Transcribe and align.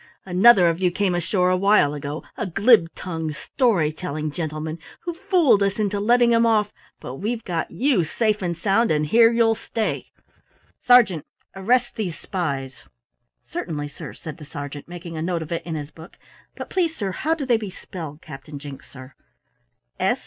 Another 0.25 0.67
of 0.67 0.79
you 0.79 0.89
came 0.89 1.13
ashore 1.13 1.51
a 1.51 1.55
while 1.55 1.93
ago 1.93 2.23
a 2.35 2.47
glib 2.47 2.87
tongued, 2.95 3.35
story 3.35 3.93
telling 3.93 4.31
gentleman 4.31 4.79
who 5.01 5.13
fooled 5.13 5.61
us 5.61 5.77
into 5.77 5.99
letting 5.99 6.31
him 6.31 6.43
off, 6.43 6.73
but 6.99 7.17
we've 7.17 7.43
got 7.43 7.69
you 7.69 8.03
safe 8.03 8.41
and 8.41 8.57
sound 8.57 8.89
and 8.89 9.05
here 9.05 9.31
you'll 9.31 9.53
stay! 9.53 10.07
Sergeant, 10.81 11.23
arrest 11.55 11.97
these 11.97 12.17
spies!" 12.17 12.85
"Certainly, 13.45 13.89
sir," 13.89 14.11
said 14.11 14.37
the 14.39 14.43
sergeant, 14.45 14.87
making 14.87 15.17
a 15.17 15.21
note 15.21 15.43
of 15.43 15.51
it 15.51 15.61
in 15.67 15.75
his 15.75 15.91
book, 15.91 16.17
"but 16.55 16.71
please, 16.71 16.95
sir, 16.95 17.11
how 17.11 17.35
do 17.35 17.45
they 17.45 17.57
be 17.57 17.69
spelled, 17.69 18.23
Captain 18.23 18.57
Jinks, 18.57 18.89
sir?" 18.89 19.13